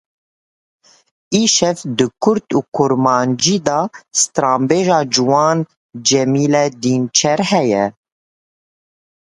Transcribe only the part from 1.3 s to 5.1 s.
Îşev di Kurt û Kurmancî da stranbêja